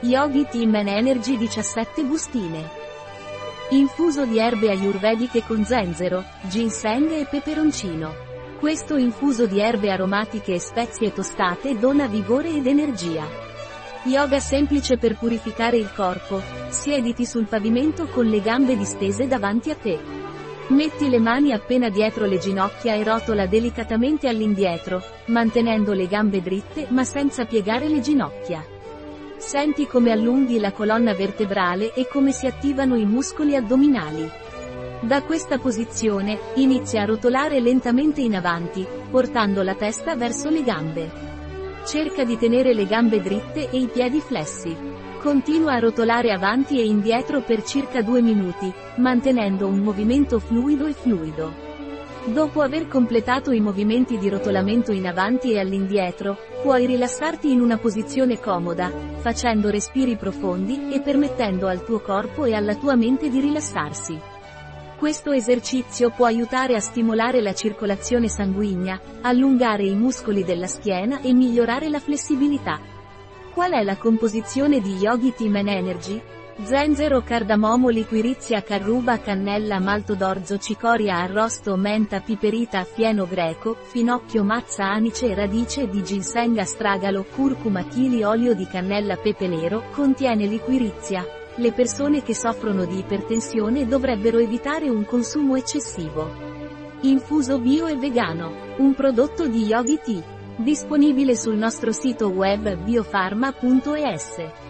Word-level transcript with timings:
Yogi 0.00 0.46
Team 0.48 0.76
Energy 0.76 1.36
17 1.36 2.04
bustine. 2.04 2.70
Infuso 3.70 4.24
di 4.26 4.38
erbe 4.38 4.70
ayurvediche 4.70 5.42
con 5.44 5.64
zenzero, 5.64 6.22
ginseng 6.42 7.10
e 7.10 7.26
peperoncino. 7.28 8.14
Questo 8.60 8.96
infuso 8.96 9.46
di 9.46 9.58
erbe 9.58 9.90
aromatiche 9.90 10.54
e 10.54 10.60
spezie 10.60 11.12
tostate 11.12 11.76
dona 11.80 12.06
vigore 12.06 12.50
ed 12.50 12.68
energia. 12.68 13.26
Yoga 14.04 14.38
semplice 14.38 14.98
per 14.98 15.16
purificare 15.16 15.78
il 15.78 15.92
corpo. 15.92 16.40
Siediti 16.68 17.26
sul 17.26 17.46
pavimento 17.46 18.06
con 18.06 18.26
le 18.26 18.40
gambe 18.40 18.76
distese 18.76 19.26
davanti 19.26 19.70
a 19.70 19.74
te. 19.74 19.98
Metti 20.68 21.08
le 21.08 21.18
mani 21.18 21.50
appena 21.50 21.88
dietro 21.88 22.24
le 22.24 22.38
ginocchia 22.38 22.94
e 22.94 23.02
rotola 23.02 23.46
delicatamente 23.46 24.28
all'indietro, 24.28 25.02
mantenendo 25.26 25.92
le 25.92 26.06
gambe 26.06 26.40
dritte 26.40 26.86
ma 26.90 27.02
senza 27.02 27.46
piegare 27.46 27.88
le 27.88 28.00
ginocchia. 28.00 28.76
Senti 29.38 29.86
come 29.86 30.10
allunghi 30.10 30.58
la 30.58 30.72
colonna 30.72 31.14
vertebrale 31.14 31.94
e 31.94 32.08
come 32.08 32.32
si 32.32 32.46
attivano 32.46 32.96
i 32.96 33.04
muscoli 33.04 33.54
addominali. 33.54 34.28
Da 35.00 35.22
questa 35.22 35.58
posizione, 35.58 36.38
inizia 36.54 37.02
a 37.02 37.04
rotolare 37.04 37.60
lentamente 37.60 38.20
in 38.20 38.34
avanti, 38.34 38.84
portando 39.08 39.62
la 39.62 39.74
testa 39.74 40.16
verso 40.16 40.50
le 40.50 40.64
gambe. 40.64 41.10
Cerca 41.86 42.24
di 42.24 42.36
tenere 42.36 42.74
le 42.74 42.84
gambe 42.84 43.22
dritte 43.22 43.70
e 43.70 43.78
i 43.78 43.86
piedi 43.86 44.20
flessi. 44.20 44.76
Continua 45.20 45.74
a 45.74 45.78
rotolare 45.78 46.32
avanti 46.32 46.80
e 46.80 46.84
indietro 46.84 47.40
per 47.40 47.62
circa 47.62 48.02
due 48.02 48.20
minuti, 48.20 48.70
mantenendo 48.96 49.68
un 49.68 49.78
movimento 49.78 50.40
fluido 50.40 50.86
e 50.86 50.92
fluido. 50.94 51.67
Dopo 52.32 52.60
aver 52.60 52.88
completato 52.88 53.52
i 53.52 53.60
movimenti 53.60 54.18
di 54.18 54.28
rotolamento 54.28 54.92
in 54.92 55.06
avanti 55.06 55.52
e 55.52 55.60
all'indietro, 55.60 56.36
puoi 56.62 56.84
rilassarti 56.84 57.50
in 57.50 57.60
una 57.60 57.78
posizione 57.78 58.38
comoda, 58.38 58.92
facendo 59.16 59.70
respiri 59.70 60.16
profondi 60.16 60.92
e 60.92 61.00
permettendo 61.00 61.68
al 61.68 61.82
tuo 61.84 62.00
corpo 62.00 62.44
e 62.44 62.52
alla 62.52 62.74
tua 62.74 62.96
mente 62.96 63.30
di 63.30 63.40
rilassarsi. 63.40 64.20
Questo 64.98 65.32
esercizio 65.32 66.10
può 66.10 66.26
aiutare 66.26 66.74
a 66.74 66.80
stimolare 66.80 67.40
la 67.40 67.54
circolazione 67.54 68.28
sanguigna, 68.28 69.00
allungare 69.22 69.84
i 69.84 69.94
muscoli 69.94 70.44
della 70.44 70.66
schiena 70.66 71.22
e 71.22 71.32
migliorare 71.32 71.88
la 71.88 71.98
flessibilità. 71.98 72.78
Qual 73.54 73.72
è 73.72 73.82
la 73.82 73.96
composizione 73.96 74.80
di 74.80 74.96
Yogi 74.96 75.32
Team 75.34 75.56
Energy? 75.56 76.20
Zenzero 76.60 77.22
cardamomo 77.22 77.88
liquirizia 77.88 78.64
carruba 78.64 79.20
cannella 79.20 79.78
malto 79.78 80.16
d'orzo 80.16 80.58
cicoria 80.58 81.18
arrosto 81.18 81.76
menta 81.76 82.18
piperita 82.18 82.82
fieno 82.82 83.26
greco, 83.26 83.76
finocchio 83.80 84.42
mazza 84.42 84.84
anice 84.90 85.32
radice 85.34 85.88
di 85.88 86.02
ginseng 86.02 86.58
astragalo 86.58 87.24
curcuma 87.24 87.84
chili 87.84 88.24
olio 88.24 88.54
di 88.54 88.66
cannella 88.66 89.16
pepe 89.16 89.46
nero, 89.46 89.84
contiene 89.92 90.46
liquirizia. 90.46 91.24
Le 91.54 91.72
persone 91.72 92.24
che 92.24 92.34
soffrono 92.34 92.84
di 92.86 92.98
ipertensione 92.98 93.86
dovrebbero 93.86 94.38
evitare 94.38 94.88
un 94.88 95.04
consumo 95.04 95.54
eccessivo. 95.54 96.28
Infuso 97.02 97.60
bio 97.60 97.86
e 97.86 97.94
vegano. 97.94 98.74
Un 98.78 98.94
prodotto 98.94 99.46
di 99.46 99.64
Yogi 99.64 100.00
Tea. 100.02 100.22
Disponibile 100.56 101.36
sul 101.36 101.54
nostro 101.54 101.92
sito 101.92 102.28
web 102.30 102.74
biofarma.es. 102.74 104.67